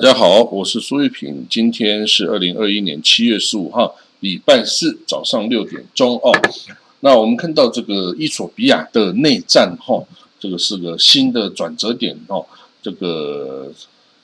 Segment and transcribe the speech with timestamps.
[0.00, 6.32] 大家好，我是苏玉平，今天是二零二一年七月十五号，礼拜四早上六点钟哦。
[7.00, 10.02] 那我们看到这个伊索比亚的内战哈，
[10.38, 12.46] 这个是个新的转折点哦。
[12.80, 13.70] 这个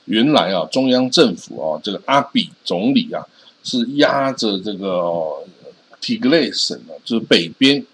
[0.06, 3.22] 原来啊，中央政府啊，这个阿比总理啊，
[3.62, 5.44] 是压着这个
[6.00, 7.84] 提格雷省啊，就是北边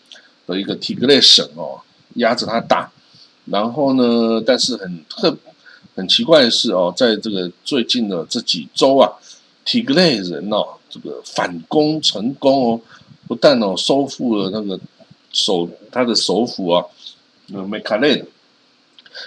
[0.46, 1.80] 的一个提格雷省哦，
[2.14, 2.92] 压着他打。
[3.46, 5.36] 然后呢，但是很特。
[5.94, 9.12] 很奇怪的是哦，在这个最近的这几周啊，
[9.62, 12.80] 提格雷人哦，这个反攻成功哦，
[13.28, 14.80] 不但哦收复了那个
[15.32, 16.82] 首他的首府啊，
[17.52, 18.24] 呃梅卡雷，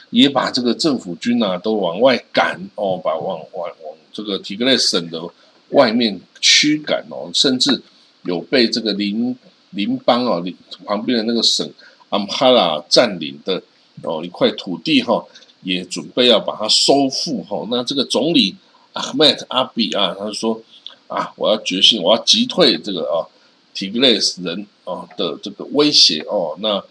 [0.09, 5.21] 也把这个政府军啊都往外赶哦，把往往往这个提格雷省的
[5.69, 7.79] 外面驱赶哦，甚至
[8.23, 9.37] 有被这个邻
[9.69, 11.71] 邻邦哦邻旁边的那个省
[12.09, 13.61] 阿姆哈拉占领的
[14.01, 15.23] 哦一块土地哈。
[15.65, 18.55] 也准备要把它收复哈，那这个总理
[18.93, 20.61] 阿麦阿比啊，他说
[21.07, 23.25] 啊，我要决心，我要击退这个啊
[23.73, 26.81] 提格雷斯人啊的这个威胁哦，那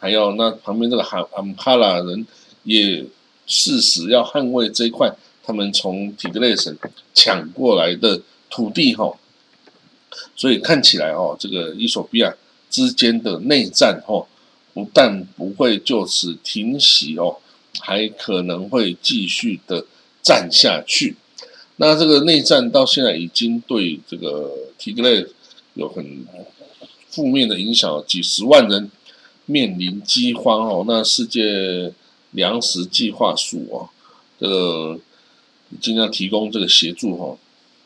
[0.00, 2.26] 还有那旁边这个哈阿姆哈拉人
[2.64, 3.04] 也
[3.46, 6.76] 誓死要捍卫这一块他们从提格雷省
[7.14, 9.16] 抢过来的土地哈，
[10.34, 12.34] 所以看起来哦，这个伊索比亚
[12.68, 14.26] 之间的内战哦，
[14.74, 17.38] 不但不会就此停息哦。
[17.80, 19.84] 还可能会继续的
[20.22, 21.16] 战下去。
[21.76, 25.26] 那这个内战到现在已经对这个提格雷
[25.74, 26.26] 有很
[27.10, 28.90] 负面的影响，几十万人
[29.44, 30.84] 面临饥荒哦。
[30.88, 31.92] 那世界
[32.30, 33.88] 粮食计划署哦，
[34.40, 34.98] 这个
[35.80, 37.36] 尽量提供这个协助哈，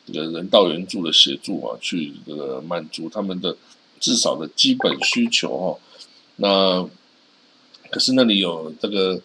[0.07, 3.57] 这个人道援助的协助啊，去这个满足他们的
[3.99, 5.79] 至少的基本需求哦。
[6.37, 6.89] 那
[7.91, 9.21] 可是那里有这个。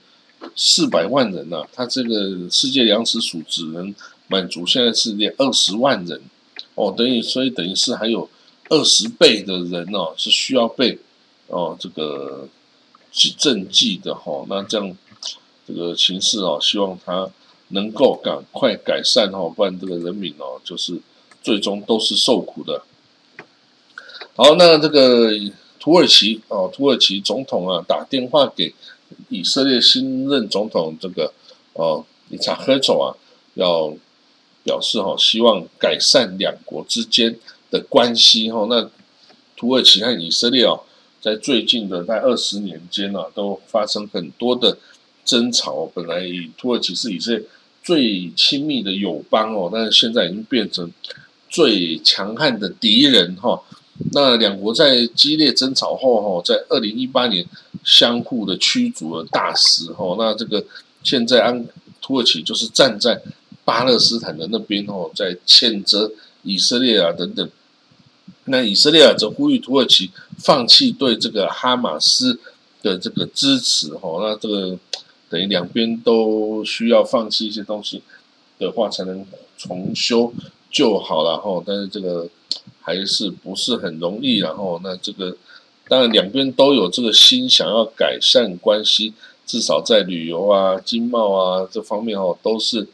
[0.56, 3.94] 四百万人呐，他这个世界粮食署只能
[4.28, 6.22] 满足现在世界二十万人
[6.76, 8.30] 哦，等于所以等于是还有
[8.70, 10.98] 二十倍的人哦是需要被
[11.48, 12.48] 哦这个
[13.14, 14.98] 赈济的哈，那这样
[15.68, 17.30] 这个形势哦，希望他
[17.70, 21.00] 能够赶快改善哦，不然这个人民哦就是
[21.42, 22.84] 最终都是受苦的。
[24.36, 25.32] 好，那这个
[25.80, 28.74] 土耳其哦，土耳其总统啊打电话给。
[29.30, 31.34] 以色列新任总统这个
[31.74, 33.18] 哦，伊查赫总啊，
[33.56, 33.94] 要
[34.64, 37.38] 表示哈，希望改善两国之间
[37.70, 38.68] 的关系哈。
[38.70, 38.90] 那
[39.58, 40.82] 土耳其和以色列哦，
[41.22, 44.78] 在最近的在二十年间呢，都发生很多的
[45.24, 45.90] 争吵。
[45.94, 46.24] 本来
[46.58, 47.44] 土耳其是以色列
[47.84, 50.92] 最亲密的友邦哦，但是现在已经变成
[51.50, 53.62] 最强悍的敌人哈。
[54.12, 57.46] 那两国在激烈争吵后哈，在二零一八年。
[57.86, 60.66] 相互的驱逐了大使哦，那这个
[61.04, 61.68] 现在安
[62.02, 63.22] 土耳其就是站在
[63.64, 67.48] 巴勒斯坦的那边哦，在谴责以色列啊等等。
[68.46, 70.10] 那以色列啊则呼吁土耳其
[70.40, 72.40] 放弃对这个哈马斯
[72.82, 74.78] 的这个支持哦，那这个
[75.30, 78.02] 等于两边都需要放弃一些东西
[78.58, 79.24] 的话，才能
[79.60, 80.34] 重修
[80.72, 81.64] 就好了哈。
[81.64, 82.28] 但是这个
[82.82, 85.38] 还是不是很容易，然后那这个。
[85.88, 89.14] 当然，两边都有这个心，想要改善关系，
[89.46, 92.88] 至少在旅游啊、经贸啊这方面哦，都是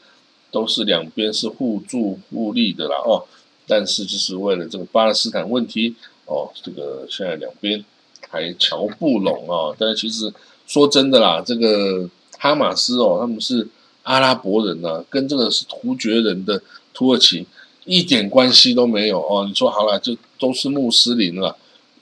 [0.52, 3.24] 都是两边是互助互利的啦哦。
[3.66, 7.86] 但是，就是为了这个巴勒斯坦问题哦，这个现在两边
[8.30, 9.74] 还瞧不拢啊。
[9.80, 10.34] 但是，其实
[10.68, 13.66] 说真的啦，这个哈马斯哦，他们是
[14.04, 16.62] 阿拉伯人呐，跟这个是突厥人的
[16.94, 17.46] 土耳其
[17.86, 19.46] 一点关系都没有哦。
[19.48, 21.56] 你说好了，就都是穆斯林了。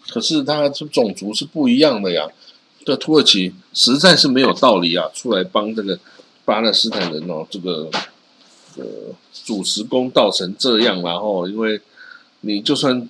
[0.09, 2.27] 可是他这种族是不一样的呀，
[2.83, 5.99] 这土耳其实在是没有道理啊，出来帮这个
[6.45, 7.89] 巴勒斯坦人哦，这个
[8.77, 8.83] 呃
[9.45, 11.79] 主持公道成这样，然后因为
[12.41, 13.07] 你就算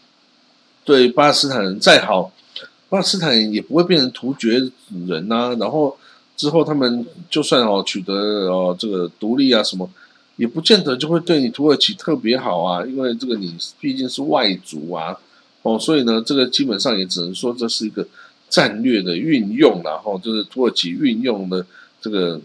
[0.83, 2.31] 对巴勒斯坦人再好，
[2.89, 4.69] 巴勒斯坦人也不会变成突厥
[5.07, 5.95] 人呐，然后
[6.35, 8.13] 之后他们就算哦取得
[8.49, 9.89] 哦这个独立啊什么，
[10.35, 15.17] 也不见得就会对你土耳其特别好啊，因为这个你毕竟是外族啊。
[15.61, 18.07] 哦，所以呢，这个基本上也只能说这是一个
[18.49, 21.65] 战略的运用，然后就是土耳其运用的
[22.01, 22.39] 这个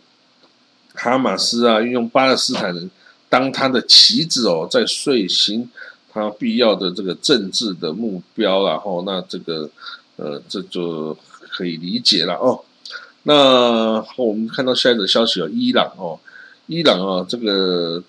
[0.95, 2.91] 哈马斯啊，运用巴勒斯坦人
[3.29, 5.71] 当他的棋子哦，在遂行
[6.13, 9.71] 他必要的这个政治的目标，然后那这个
[10.17, 11.17] 呃，这就
[11.51, 12.61] 可以理解了哦。
[13.23, 16.19] 那我们看到下一则消息哦，伊朗哦，
[16.67, 18.03] 伊朗啊，这个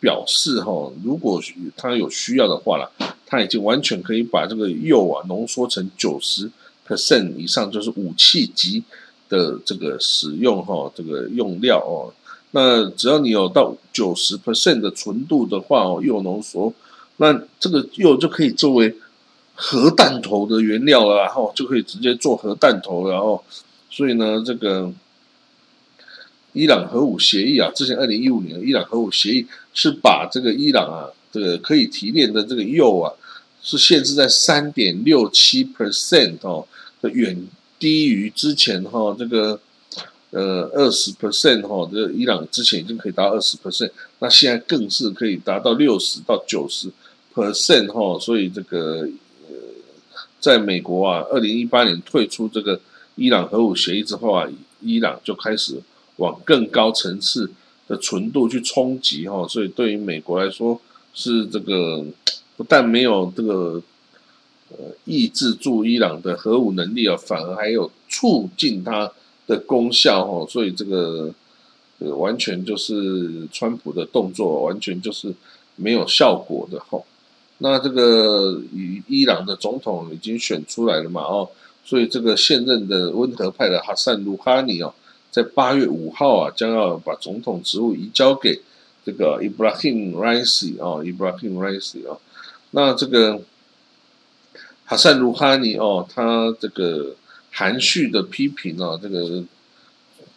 [0.00, 1.40] 表示哈，如果
[1.76, 2.90] 他有需要的话了。
[3.32, 6.50] 它已经完全可以把这个铀啊浓缩成九十
[6.84, 8.82] percent 以上，就是武器级
[9.28, 12.10] 的这个使用哈，这个用料哦，
[12.50, 16.74] 那只要你有到九十 percent 的纯度的话哦，铀浓缩，
[17.18, 18.92] 那这个铀就可以作为
[19.54, 23.44] 核弹头的原料了，然后就可以直接做核弹头，然后
[23.88, 24.92] 所以呢，这个
[26.52, 33.12] 伊朗核武协议啊，之前二零一五年伊朗核武协议是把这个伊朗啊，这个可以提炼的这个铀啊，
[33.62, 36.66] 是限制在三点六七 percent 哦，
[37.02, 37.46] 远
[37.78, 39.60] 低于之前哈这个。
[40.32, 46.88] 呃，二十 percent 哈，这伊朗之前已经可以达到二十 percent，那现在更是可以达到六十到九十
[47.34, 49.08] percent 哈，所以这个
[49.48, 49.56] 呃，
[50.38, 52.80] 在美国啊，二零一八年退出这个
[53.16, 54.48] 伊朗核武协议之后啊，
[54.80, 55.82] 伊朗就开始
[56.20, 57.50] 往更高层次
[57.88, 60.80] 的纯度去冲击哈，所以对于美国来说
[61.12, 62.04] 是这个
[62.56, 63.82] 不但没有这个
[64.70, 69.12] 呃抑制住伊朗的核武能力啊，反而还有促进它。
[69.46, 71.28] 的功效哈，所以这个
[71.98, 75.34] 呃完全就是川普的动作，完全就是
[75.74, 77.02] 没有效果的哈。
[77.58, 81.50] 那这个伊伊朗的总统已经选出来了嘛哦，
[81.84, 84.94] 所以这个现任的温和派的哈桑鲁哈尼哦，
[85.30, 88.60] 在八月五号啊，将要把总统职务移交给
[89.04, 92.20] 这个 Ibrahim Raisi 哦，Ibrahim Raisi 哦。
[92.72, 93.40] 那这个
[94.84, 97.16] 哈桑鲁哈尼哦，他这个。
[97.52, 99.42] 含蓄的批评啊，这个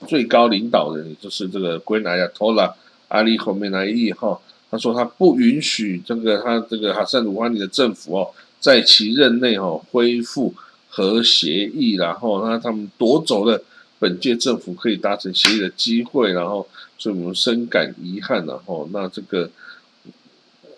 [0.08, 2.74] 最高领导人就是这个圭纳亚托拉
[3.08, 4.42] 阿里后面来意哈，
[4.72, 10.56] 他说他不允许这个他这个哈桑鲁哈尼的政府哦，在其任内哦恢复
[10.90, 13.62] 核协议，然后那他们夺走了
[14.04, 16.68] 本届政府可以达成协议的机会，然后
[16.98, 19.50] 所以我们深感遗憾，然后那这个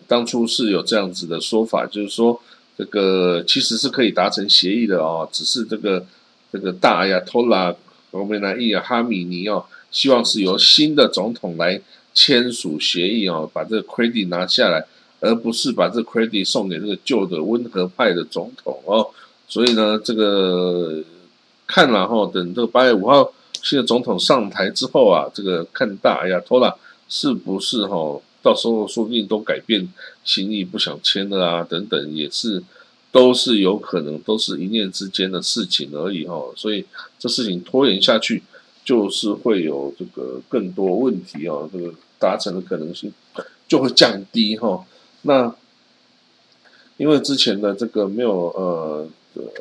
[0.07, 2.39] 当初是有这样子的说法，就是说
[2.77, 6.05] 这个其实是可以达成协议的哦，只是这个。
[6.51, 7.75] 这个大亚托拉
[8.11, 11.81] 欧梅纳伊尔哈米尼哦，希望是由新的总统来
[12.13, 14.85] 签署协议哦，把这个 credit 拿下来，
[15.19, 19.05] 而不是把这个 credit 送给这个旧的温和派的总统哦。
[19.49, 21.03] 所以呢，这个
[21.67, 23.31] 看了哈，等这个八月五号
[23.61, 26.75] 新的总统上台之后啊，这个看大亚托拉
[27.07, 29.87] 是不是哈，到时候说不定都改变
[30.23, 32.63] 心意，不想签了啊，等等也是。
[33.11, 36.83] 都是有可能，都是一念之间的事情而已哈，所以
[37.17, 38.43] 这事情拖延下去，
[38.83, 43.13] 就是会有这个更多问题哦，这个达成的可能性
[43.69, 44.85] 就会降低哈。
[45.21, 45.55] 那
[46.97, 49.07] 因为之前的这个没有呃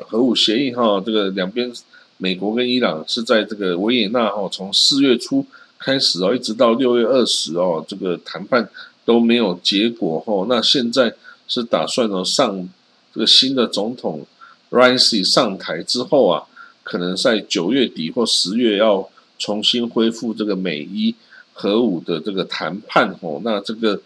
[0.07, 1.71] 核武协议哈，这个两边
[2.17, 5.45] 美国跟伊朗是在这个维也纳哈，从四月初
[5.77, 8.69] 开始哦，一直到六月二十哦，这个谈判
[9.03, 10.45] 都没有结果哈。
[10.49, 11.13] 那现在
[11.47, 12.67] 是打算呢上。
[13.13, 14.25] 这个新的总统
[14.71, 16.43] Raisi 上台之后啊，
[16.83, 21.15] 可能在九月底或十月要重新恢复这个美伊
[21.53, 23.39] 核武的这个谈判哦。
[23.41, 24.01] 那这个，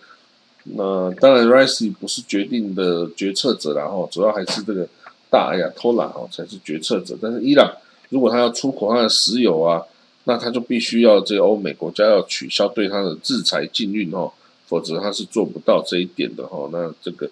[0.66, 4.88] 那当然 Raisi 不是决定的决策者然后主要还是这个
[5.30, 7.18] 大亚偷懒哦才是决策者。
[7.22, 7.72] 但是伊朗
[8.10, 9.84] 如果他要出口他的石油啊，
[10.24, 14.32] 那他就必须要这个欧美国家要取消对他的制裁禁运哦，
[14.68, 16.70] 否则他是做不到这一点的哈。
[16.72, 17.30] 那这个。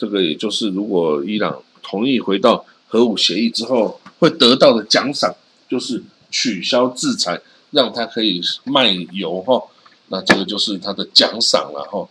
[0.00, 5.34] 这个也就是如果伊朗同意回到核武协议之后，会得到的奖赏
[5.68, 6.00] 就是
[6.30, 7.40] 取消制裁，
[7.72, 9.60] 让他可以卖油哈。
[10.06, 12.08] 那这个就是他的奖赏了哈。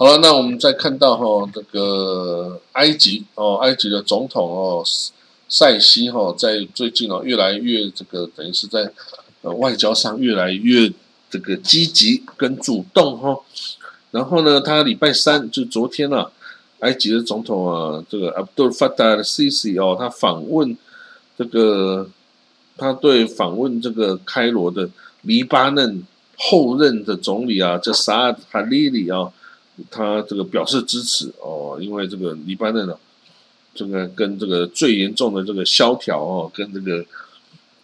[0.00, 4.84] 好了，那我们再看到哈，这个埃及哦，埃及的总统哦，
[5.48, 8.92] 塞西哈，在最近哦，越来越这个等于是在
[9.42, 10.88] 呃外交上越来越
[11.28, 13.40] 这个积极跟主动哈。
[14.12, 16.30] 然后呢，他礼拜三就昨天啊，
[16.78, 20.78] 埃及的总统啊，这个 Abdul Fattah Sisi 哦，他访问
[21.36, 22.08] 这个，
[22.76, 24.88] 他对访问这个开罗的
[25.22, 26.04] 黎巴嫩
[26.36, 29.32] 后任的总理啊，叫萨阿哈利里啊，
[29.90, 32.96] 他这个表示支持哦，因为这个黎巴嫩啊，
[33.74, 37.04] 这个跟这个最严重的这个萧条哦，跟这个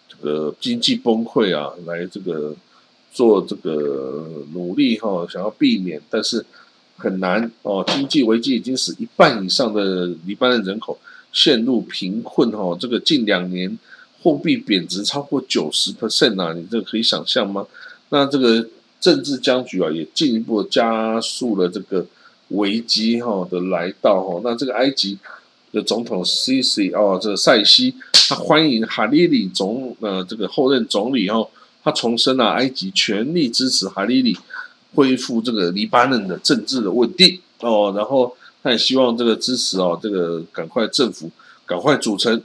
[0.08, 2.54] 这个经济崩溃啊，来这个。
[3.14, 6.44] 做这个努力哈，想要避免，但是
[6.96, 7.84] 很难哦。
[7.86, 10.98] 经济危机已经使一半以上的黎巴嫩人口
[11.32, 12.76] 陷入贫困哈。
[12.80, 13.78] 这个近两年
[14.20, 17.64] 货币贬值超过九十 percent 啊，你这个可以想象吗？
[18.08, 18.68] 那这个
[19.04, 22.06] 政治僵局啊，也进一步加速了这个
[22.48, 24.40] 危机哈的来到哈。
[24.42, 25.18] 那这个埃及
[25.72, 27.94] 的总统 c c 哦，这个塞西
[28.26, 31.46] 他欢迎哈利里总呃这个后任总理哦。
[31.82, 34.34] 他重申了埃及全力支持哈利里
[34.94, 41.30] 恢复这个黎巴嫩的政治的稳定哦，然后他也希望这个支持哦，这个赶快政府
[41.66, 42.40] 赶快组成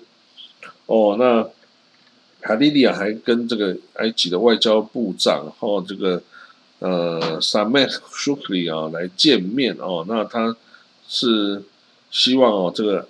[0.88, 1.16] 哦。
[1.18, 1.48] 那
[2.42, 6.22] 卡利利亚还跟这个埃及的外交部长哈这个
[6.79, 10.55] 呃萨麦舒克里啊来见面哦，那他
[11.07, 11.62] 是
[12.09, 13.07] 希望哦这个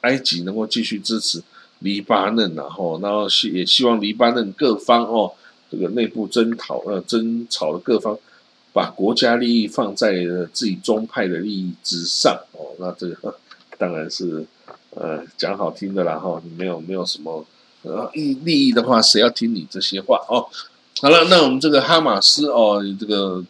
[0.00, 1.42] 埃及能够继续支持
[1.80, 5.32] 黎巴嫩然后然后希也希望黎巴嫩各方哦
[5.70, 8.18] 这个内部争讨呃争吵的各方
[8.72, 10.12] 把国家利益放在
[10.52, 13.36] 自己宗派的利益之上哦，那这个
[13.76, 14.44] 当然是
[14.90, 17.44] 呃讲好听的啦哈，没有没有什么。
[17.82, 20.46] 呃，利利益的话，谁要听你这些话哦？
[20.98, 23.42] 好了，那我们这个哈马斯哦，这个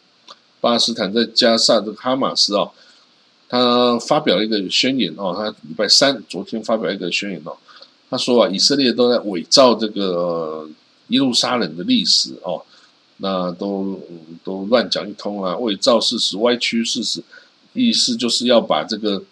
[0.61, 2.70] 巴勒斯坦再加上这个哈马斯哦，
[3.49, 7.56] 他发表了一个宣言哦，他礼拜三昨天发表一个宣言哦，
[8.09, 10.68] 他说啊，以色列都在伪造这个
[11.09, 12.62] 耶路撒冷的历史哦，
[13.16, 14.00] 那都
[14.44, 17.23] 都乱讲一通啊，伪造事实、歪曲事实，
[17.73, 19.23] 意思就是要把这个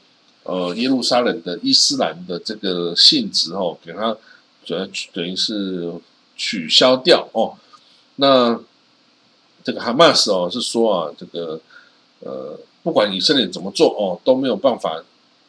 [0.43, 4.17] 呃耶路撒冷的伊斯兰的这个性质哦，给他。
[4.65, 5.91] 主要等于是
[6.37, 7.57] 取消掉哦，
[8.21, 8.61] 那
[9.65, 11.61] 这个哈马斯哦是说啊，这个
[12.21, 15.03] 呃，不管以色列怎么做哦，都没有办法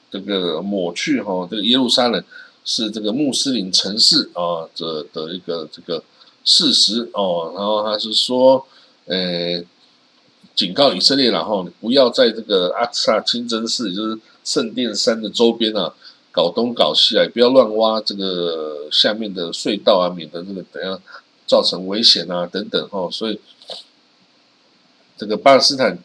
[0.09, 2.23] 这个抹去哈这个耶路撒冷
[2.63, 6.03] 是这个穆斯林城市啊的的一个这个
[6.43, 8.65] 事实哦，然后他是说，
[9.05, 9.63] 呃，
[10.55, 15.93] 警告以色列然后不要在这个阿克萨清真寺，就是圣殿山的周边啊。
[16.31, 20.97] 搞东搞西啊，不要乱挖这个下面的隧道啊，免得这个等下
[21.49, 23.09] 造成危险啊等等哈。
[23.11, 23.37] 所以
[25.17, 25.97] 这个巴勒斯坦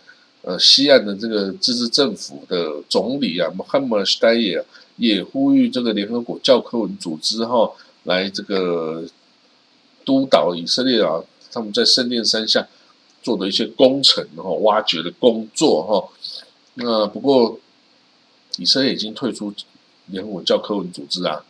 [0.43, 4.65] 呃西岸的这个自治政府的总理啊，穆罕默德·戴耶
[4.97, 7.71] 也呼吁这个联合国教科文组织哈
[8.05, 9.05] 来这个
[10.05, 11.23] 督导以色列啊，
[11.53, 12.67] 他们在圣殿山下
[13.23, 16.09] 做的一些工程哈，挖掘的工作哈。
[16.75, 17.61] 那不过
[18.57, 19.53] 以色列已经退出。
[20.09, 21.43] 联合国教科文组织啊，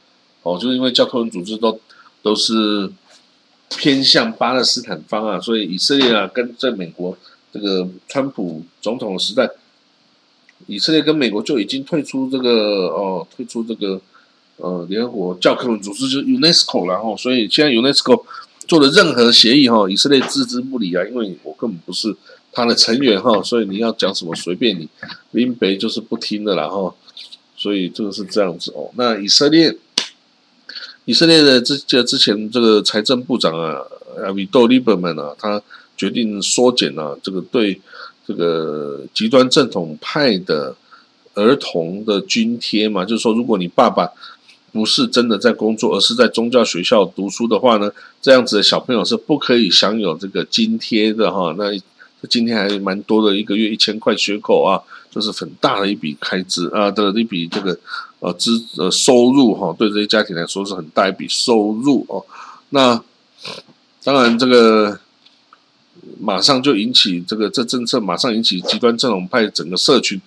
[0.44, 1.76] 哦，就是因为教科文组织都
[2.22, 2.88] 都是
[3.70, 7.16] 偏向巴勒斯坦方啊，所以以色列啊跟在美国
[7.52, 9.50] 这个川普总统的时代，
[10.66, 14.00] 以色列跟美国就已经退出这个哦，退出这个
[14.56, 18.24] 呃联合国教科文组织，就 UNESCO 然后，所以现在 UNESCO
[18.66, 22.14] 做的任何协议哈，以色列置之不理啊，因为我根本不是
[22.52, 24.88] 他的成员哈，所以你要讲什么随便你，
[25.32, 26.94] 林北就是不听的然后。
[27.56, 28.90] 所以这个是这样子哦。
[28.96, 29.74] 那以色列，
[31.06, 33.78] 以色列的之这之前这个财政部长啊，
[34.24, 35.60] 阿米多利伯曼啊，他
[35.96, 37.78] 决定缩减啊这个对
[38.26, 40.74] 这个极端正统派的
[41.34, 44.08] 儿童的津贴嘛，就是说，如果你爸爸
[44.72, 47.90] 不是真的在工作，而是在宗教学校读书的话呢，
[48.22, 51.54] 这样子的小朋友是不可以享有这个津贴的哈。
[51.58, 51.64] 那
[52.30, 54.80] 今天还蛮多的，一个月一千块缺口啊。
[55.14, 57.78] 就是很大的一笔开支啊的一笔这个
[58.24, 62.24] 呃资呃收入哈，对这些家庭来说是很大一笔收入哦。
[62.70, 62.98] 那
[64.02, 64.98] 当然这个
[66.18, 70.18] 马上就引起这个这政策马上引起极端正统派整个社群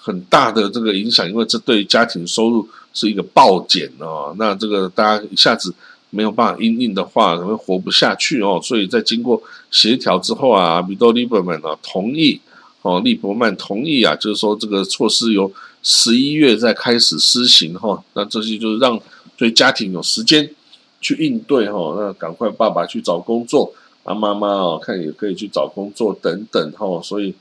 [0.00, 4.34] 很大的这个影响，因为这对家庭收入是一个暴减哦。
[4.36, 5.72] 那这个大家一下子
[6.10, 8.60] 没有办法应应的话，可能活不下去哦。
[8.60, 12.40] 所以在经过协调之后啊，米多利伯曼啊同意。
[12.82, 15.52] 哦，利伯曼同意啊，就是说这个措施由
[15.88, 19.00] 十一月再开始施行哈，那这些就是让
[19.36, 20.52] 对家庭有时间
[21.00, 27.32] 去应对哈，那赶快爸爸去找工作，啊妈妈哦看也可以去找工作等等哈，所以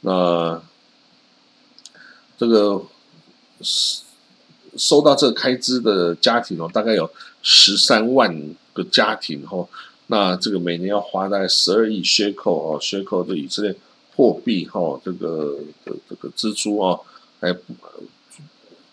[0.00, 0.58] 那
[2.38, 2.82] 这个
[3.60, 4.02] 收
[4.78, 7.10] 收到这个开支的家庭哦，大概有
[7.42, 8.34] 十三万
[8.72, 9.68] 个家庭哈，
[10.06, 13.76] 那这个每年要花大概十二亿缺口哦，缺口的以色列。
[14.14, 15.56] 货币哈，这个
[15.86, 17.00] 的这个支出啊，
[17.42, 17.74] 哎不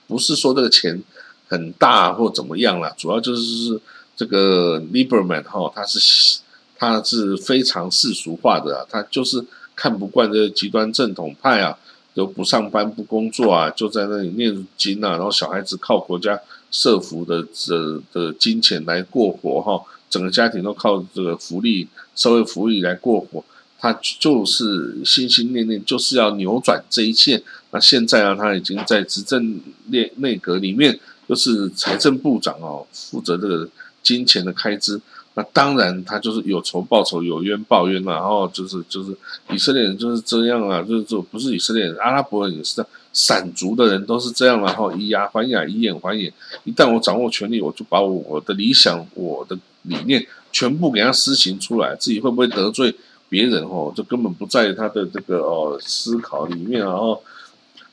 [0.07, 1.01] 不是说这个钱
[1.47, 3.79] 很大或怎么样啦，主要就是
[4.17, 6.39] 这个 Liberman 哈，他是
[6.75, 11.77] 他是非常世俗化的，他就是看不惯这个极端正统派啊，
[12.13, 16.39] 都不上班不工作啊，就在那里念经啊，然后小孩子靠国家
[16.71, 23.43] 社福的这的金钱来过活哈，整个家庭都靠这个福利社会福利来过活。
[23.79, 27.41] 他就是心心念念就是要扭转这一切。
[27.71, 33.69] 那现在啊，他已经在执政内内阁里面，就是财政部长哦，负责这个
[34.03, 34.99] 金钱的开支。
[35.35, 39.15] 那当然，他就是有仇报仇，有冤报冤然后就是就是
[39.53, 46.33] 以色列人就是这样啊，就是就不是以色列人，阿拉伯人也是这样，散族的人都是这样然后以牙还牙，以眼还眼。
[46.63, 52.93] 一旦我掌握权力，我就把我的理想、我的理念全部给他施行出来，自己会不会得罪？
[53.29, 57.19] 别人哦，就根本不在他的这个哦思考里面啊，哦，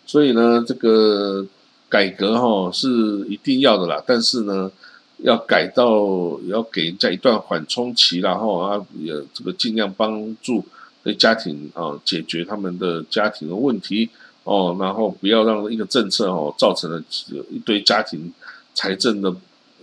[0.07, 1.47] 所以呢，这个
[1.89, 2.89] 改革哈是
[3.29, 4.03] 一定要的啦。
[4.07, 4.73] 但是呢，
[5.19, 10.65] 要改到要给人家一段缓冲期，然后啊也这个尽量帮助
[11.05, 14.09] 对家庭啊解决他们的家庭的问题
[14.45, 17.03] 哦，然后不要让一个政策哦造成了
[17.51, 18.33] 一堆家庭
[18.75, 19.35] 财政的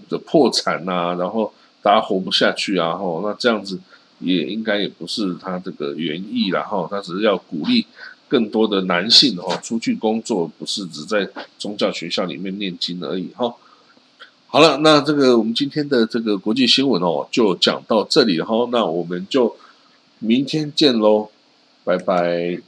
[0.10, 3.79] 的破产呐，然后大家活不下去啊，吼，那这样子
[4.20, 7.86] 也应该也不是他这个原意然后他只是要鼓励
[8.27, 11.29] 更多的男性哦出去工作，不是只在
[11.60, 13.53] 宗教学校里面念经而已哈。
[14.48, 18.67] 好了，那这个我们今天的这个国际新闻哦，就讲到这里哈。
[18.72, 19.55] 那我们就
[20.20, 21.29] 明天见喽，
[21.84, 22.60] 拜拜。